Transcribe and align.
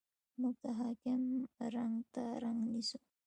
موږ 0.39 0.55
د 0.63 0.65
حاکم 0.79 1.21
رنګ 1.75 1.95
ته 2.13 2.23
رنګ 2.43 2.59
نیسو. 2.71 2.97